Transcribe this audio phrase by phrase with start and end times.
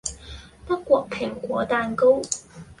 [0.67, 2.23] 德國蘋果蛋糕